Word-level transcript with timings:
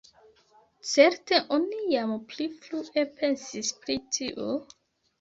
Certe 0.91 1.41
oni 1.59 1.83
jam 1.97 2.15
pli 2.33 2.49
frue 2.65 3.07
pensis 3.23 3.75
pri 3.85 4.03
tio? 4.19 4.53